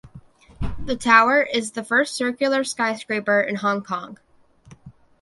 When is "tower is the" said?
0.95-1.83